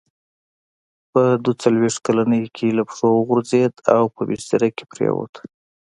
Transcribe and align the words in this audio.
په 1.11 1.21
دوه 1.43 1.55
څلوېښت 1.61 1.99
کلنۍ 2.07 2.43
کې 2.55 2.67
له 2.77 2.83
پښو 2.89 3.07
وغورځېد 3.15 3.73
او 3.95 4.03
په 4.15 4.21
بستره 4.29 4.67
کې 4.75 4.83
پرېووت. 4.91 5.33